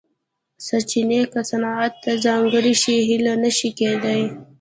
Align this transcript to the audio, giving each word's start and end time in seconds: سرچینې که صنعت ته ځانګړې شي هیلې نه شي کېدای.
سرچینې 0.65 1.21
که 1.31 1.41
صنعت 1.49 1.93
ته 2.03 2.11
ځانګړې 2.25 2.73
شي 2.81 2.95
هیلې 3.07 3.35
نه 3.43 3.51
شي 3.57 3.69
کېدای. 3.79 4.21